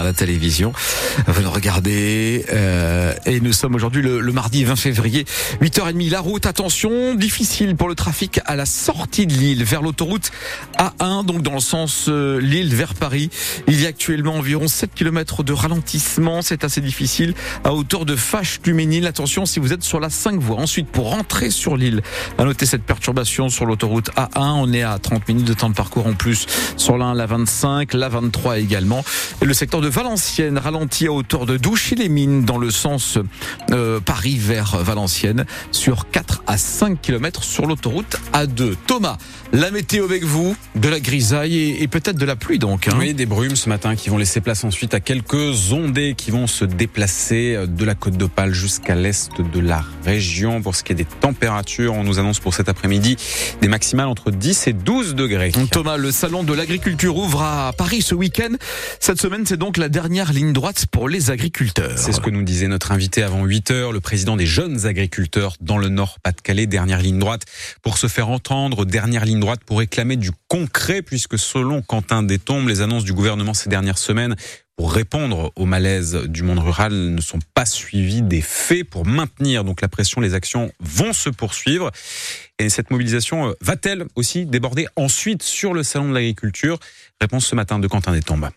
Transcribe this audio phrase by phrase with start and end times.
[0.00, 0.72] à la télévision.
[1.26, 2.44] Vous le regardez.
[2.52, 5.24] Euh, et nous sommes aujourd'hui le, mardi 20 février,
[5.60, 6.10] 8h30.
[6.10, 10.30] La route, attention, difficile pour le trafic à la sortie de Lille vers l'autoroute
[10.78, 13.30] A1, donc dans le sens euh, Lille vers Paris.
[13.68, 16.42] Il y a actuellement environ 7 km de ralentissement.
[16.42, 19.06] C'est assez difficile à hauteur de Fâche-Duménil.
[19.06, 20.56] Attention si vous êtes sur la 5 voies.
[20.56, 22.02] Ensuite, pour rentrer sur l'île,
[22.38, 24.54] à noter cette perturbation sur l'autoroute A1.
[24.54, 26.46] On est à 30 minutes de temps de parcours en plus
[26.76, 29.04] sur la 1, la 25, la 23 également.
[29.42, 33.18] Et le secteur de Valenciennes ralentit à hauteur de Douchy-les-Mines dans le sens
[33.72, 38.74] euh, Paris vers Valenciennes sur 4 à 5 km sur l'autoroute A2.
[38.86, 39.18] Thomas,
[39.52, 42.86] la météo avec vous, de la grisaille et, et peut-être de la pluie donc.
[42.86, 42.94] Hein.
[42.98, 46.46] Oui, des brumes ce matin qui vont laisser place ensuite à quelques ondées qui vont
[46.46, 50.62] se déplacer de la côte d'Opale jusqu'à l'est de la région.
[50.62, 53.16] Pour ce qui est des températures, on nous annonce pour cet après-midi
[53.60, 55.52] des maximales entre 10 et 12 degrés.
[55.72, 58.54] Thomas, le salon de l'agriculture ouvre à Paris ce week-end.
[59.00, 61.98] Cette semaine, c'est donc la dernière ligne droite pour les agriculteurs.
[61.98, 65.56] C'est ce que nous disait notre invité avant 8 heures, le président des jeunes agriculteurs
[65.62, 66.66] dans le Nord-Pas-de-Calais.
[66.66, 67.46] Dernière ligne droite
[67.80, 72.68] pour se faire entendre, dernière ligne droite pour réclamer du concret, puisque selon Quentin Détombe,
[72.68, 74.36] les annonces du gouvernement ces dernières semaines
[74.76, 79.64] pour répondre au malaise du monde rural ne sont pas suivies des faits pour maintenir
[79.64, 80.20] donc la pression.
[80.20, 81.90] Les actions vont se poursuivre
[82.58, 86.78] et cette mobilisation euh, va-t-elle aussi déborder ensuite sur le salon de l'agriculture?
[87.18, 88.50] Réponse ce matin de Quentin Détombe.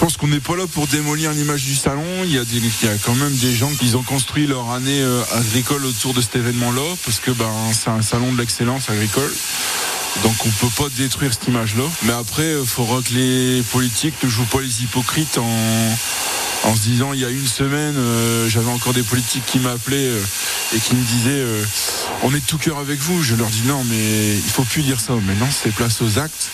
[0.00, 2.24] Je pense qu'on n'est pas là pour démolir l'image du salon.
[2.24, 2.44] Il y, a
[3.04, 6.96] quand même des gens qui ont construit leur année euh, agricole autour de cet événement-là,
[7.04, 9.30] parce que ben, c'est un salon de l'excellence agricole.
[10.22, 11.84] Donc on peut pas détruire cette image-là.
[12.04, 17.12] Mais après, il faudra que les politiques ne jouent pas les hypocrites en, se disant
[17.12, 20.22] il y a une semaine, euh, j'avais encore des politiques qui m'appelaient euh,
[20.74, 21.62] et qui me disaient euh,
[22.22, 23.22] on est de tout cœur avec vous.
[23.22, 25.12] Je leur dis non, mais il faut plus dire ça.
[25.12, 26.50] Maintenant, c'est place aux actes.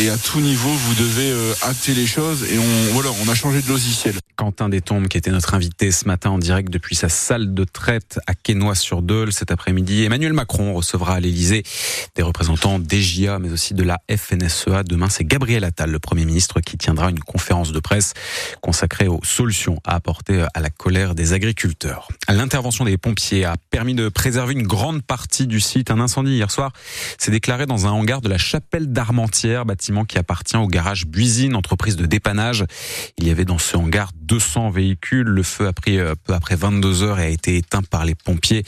[0.00, 2.42] Et à tout niveau, vous devez acter les choses.
[2.50, 4.14] Et on, voilà, on a changé de logiciel.
[4.34, 8.18] Quentin Détombe, qui était notre invité ce matin en direct depuis sa salle de traite
[8.26, 10.02] à Quesnoy-sur-Dole cet après-midi.
[10.02, 11.62] Emmanuel Macron recevra à l'Elysée
[12.16, 14.82] des représentants d'EGIA, mais aussi de la FNSEA.
[14.82, 18.14] Demain, c'est Gabriel Attal, le Premier ministre, qui tiendra une conférence de presse
[18.60, 22.08] consacrée aux solutions à apporter à la colère des agriculteurs.
[22.28, 25.92] L'intervention des pompiers a permis de préserver une grande partie du site.
[25.92, 26.72] Un incendie hier soir
[27.18, 29.64] s'est déclaré dans un hangar de la chapelle d'Armentières,
[30.06, 32.64] qui appartient au garage Buisine, entreprise de dépannage.
[33.18, 35.26] Il y avait dans ce hangar 200 véhicules.
[35.26, 38.14] Le feu a pris euh, peu après 22 heures et a été éteint par les
[38.14, 38.64] pompiers.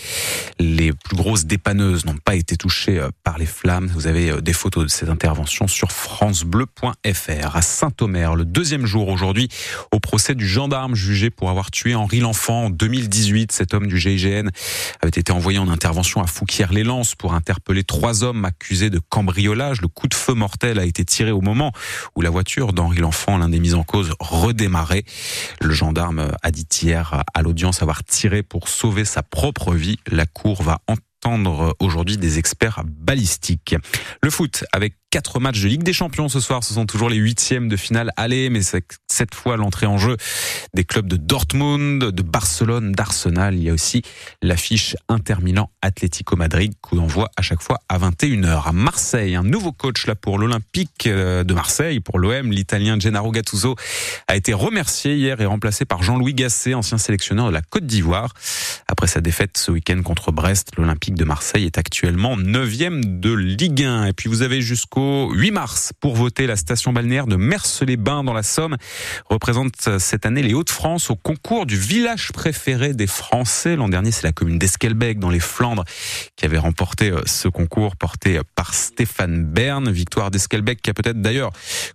[0.59, 3.87] Les plus grosses dépanneuses n'ont pas été touchées euh, par les flammes.
[3.87, 7.57] Vous avez euh, des photos de cette intervention sur francebleu.fr.
[7.57, 9.49] À Saint-Omer, le deuxième jour aujourd'hui
[9.93, 13.53] au procès du gendarme jugé pour avoir tué Henri L'Enfant en 2018.
[13.53, 14.51] Cet homme du GIGN
[15.01, 19.81] avait été envoyé en intervention à Fouquier-les-Lances pour interpeller trois hommes accusés de cambriolage.
[19.81, 21.73] Le coup de feu mortel a été tiré au moment
[22.15, 25.05] où la voiture d'Henri L'Enfant, l'un des mis en cause, redémarrait.
[25.61, 29.99] Le gendarme a dit hier à l'audience avoir tiré pour sauver sa propre vie.
[30.07, 33.75] La cour va entendre aujourd'hui des experts balistiques.
[34.23, 36.65] Le foot avec quatre matchs de Ligue des Champions ce soir.
[36.65, 40.17] Ce sont toujours les huitièmes de finale aller, mais c'est cette fois l'entrée en jeu
[40.75, 43.55] des clubs de Dortmund, de Barcelone, d'Arsenal.
[43.55, 44.03] Il y a aussi
[44.43, 48.69] l'affiche Inter Milan Atlético Madrid, coup d'envoi à chaque fois à 21h.
[48.69, 53.31] À Marseille, un nouveau coach là pour l'Olympique euh, de Marseille, pour l'OM, l'italien Gennaro
[53.31, 53.77] Gattuso
[54.29, 58.35] a été remercié hier et remplacé par Jean-Louis Gasset, ancien sélectionneur de la Côte d'Ivoire.
[58.89, 63.85] Après sa défaite ce week-end contre Brest, l'Olympique de Marseille est actuellement 9e de Ligue
[63.85, 64.07] 1.
[64.07, 66.47] Et puis vous avez jusqu'au 8 mars pour voter.
[66.47, 68.77] La station balnéaire de Mers-les-Bains dans la Somme
[69.29, 73.77] représente cette année les Hauts-de-France au concours du village préféré des Français.
[73.77, 75.85] L'an dernier, c'est la commune d'Esquelbec dans les Flandres
[76.37, 79.91] qui avait remporté euh, ce concours porté par Stéphane Bern.
[79.91, 81.51] Victoire d'Esquelbec qui a peut-être d'ailleurs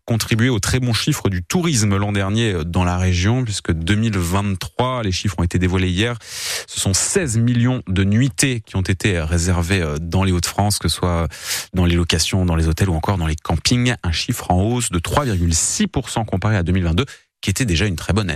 [0.06, 5.04] contribué au très bon chiffre du tourisme l'an dernier euh, dans la région puisque 2023,
[5.04, 6.18] les chiffres ont été dévoilés hier,
[6.68, 10.88] ce sont 16 millions de nuitées qui ont été réservées euh, dans les Hauts-de-France, que
[10.88, 11.28] ce soit
[11.74, 15.00] dans les locations, dans les hôtels encore dans les campings, un chiffre en hausse de
[15.00, 17.06] 3,6% comparé à 2022,
[17.42, 18.30] qui était déjà une très bonne année.